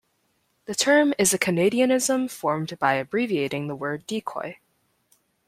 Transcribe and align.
The 0.65 0.73
term 0.73 1.13
is 1.19 1.31
a 1.31 1.37
Canadianism 1.37 2.27
formed 2.31 2.79
by 2.79 2.95
abbreviating 2.95 3.67
the 3.67 3.75
word 3.75 4.07
"decoy". 4.07 4.57